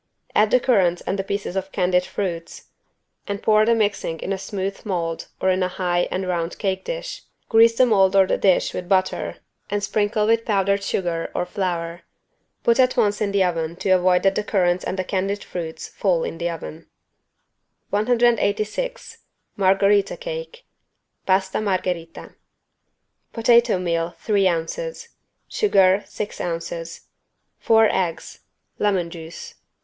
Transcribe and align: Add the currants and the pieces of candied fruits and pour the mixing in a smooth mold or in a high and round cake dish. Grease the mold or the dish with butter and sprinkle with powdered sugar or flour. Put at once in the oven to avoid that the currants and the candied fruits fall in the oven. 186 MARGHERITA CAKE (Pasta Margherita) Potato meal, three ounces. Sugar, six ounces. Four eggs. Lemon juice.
Add 0.33 0.49
the 0.49 0.59
currants 0.59 1.03
and 1.03 1.19
the 1.19 1.23
pieces 1.23 1.55
of 1.55 1.71
candied 1.71 2.05
fruits 2.05 2.69
and 3.27 3.43
pour 3.43 3.67
the 3.67 3.75
mixing 3.75 4.19
in 4.21 4.33
a 4.33 4.37
smooth 4.39 4.83
mold 4.83 5.27
or 5.39 5.51
in 5.51 5.61
a 5.61 5.67
high 5.67 6.07
and 6.09 6.27
round 6.27 6.57
cake 6.57 6.83
dish. 6.83 7.21
Grease 7.49 7.77
the 7.77 7.85
mold 7.85 8.15
or 8.15 8.25
the 8.25 8.35
dish 8.39 8.73
with 8.73 8.89
butter 8.89 9.35
and 9.69 9.83
sprinkle 9.83 10.25
with 10.25 10.43
powdered 10.43 10.81
sugar 10.83 11.29
or 11.35 11.45
flour. 11.45 12.01
Put 12.63 12.79
at 12.79 12.97
once 12.97 13.21
in 13.21 13.31
the 13.31 13.43
oven 13.43 13.75
to 13.75 13.91
avoid 13.91 14.23
that 14.23 14.33
the 14.33 14.43
currants 14.43 14.83
and 14.83 14.97
the 14.97 15.03
candied 15.03 15.43
fruits 15.43 15.89
fall 15.89 16.23
in 16.23 16.39
the 16.39 16.49
oven. 16.49 16.87
186 17.91 19.19
MARGHERITA 19.55 20.17
CAKE 20.17 20.65
(Pasta 21.27 21.61
Margherita) 21.61 22.33
Potato 23.33 23.77
meal, 23.77 24.15
three 24.17 24.47
ounces. 24.47 25.09
Sugar, 25.47 26.03
six 26.07 26.41
ounces. 26.41 27.01
Four 27.59 27.87
eggs. 27.91 28.39
Lemon 28.79 29.11
juice. 29.11 29.53